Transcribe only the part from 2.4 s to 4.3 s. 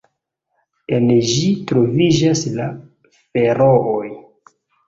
la Ferooj.